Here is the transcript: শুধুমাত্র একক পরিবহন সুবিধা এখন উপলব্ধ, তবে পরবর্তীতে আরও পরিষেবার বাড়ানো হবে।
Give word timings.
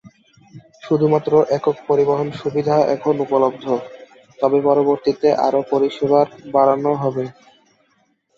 শুধুমাত্র 0.83 1.31
একক 1.57 1.75
পরিবহন 1.87 2.27
সুবিধা 2.39 2.77
এখন 2.95 3.15
উপলব্ধ, 3.25 3.65
তবে 4.39 4.57
পরবর্তীতে 4.67 5.27
আরও 5.47 5.61
পরিষেবার 5.71 6.25
বাড়ানো 6.53 6.91
হবে। 7.03 7.25